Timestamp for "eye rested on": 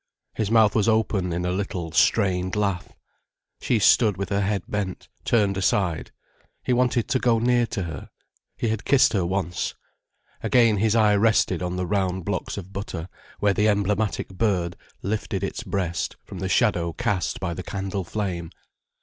10.95-11.75